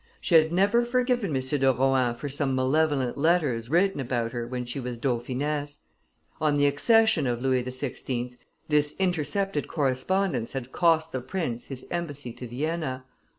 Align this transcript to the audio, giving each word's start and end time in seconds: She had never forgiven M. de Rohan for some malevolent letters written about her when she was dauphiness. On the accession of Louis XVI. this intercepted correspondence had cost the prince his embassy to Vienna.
She 0.19 0.33
had 0.33 0.51
never 0.51 0.83
forgiven 0.83 1.35
M. 1.35 1.39
de 1.59 1.71
Rohan 1.71 2.15
for 2.15 2.27
some 2.27 2.55
malevolent 2.55 3.19
letters 3.19 3.69
written 3.69 3.99
about 3.99 4.31
her 4.31 4.47
when 4.47 4.65
she 4.65 4.79
was 4.79 4.97
dauphiness. 4.97 5.81
On 6.41 6.57
the 6.57 6.65
accession 6.65 7.27
of 7.27 7.39
Louis 7.43 7.61
XVI. 7.63 8.35
this 8.67 8.95
intercepted 8.97 9.67
correspondence 9.67 10.53
had 10.53 10.71
cost 10.71 11.11
the 11.11 11.21
prince 11.21 11.65
his 11.65 11.85
embassy 11.91 12.33
to 12.33 12.47
Vienna. 12.47 13.05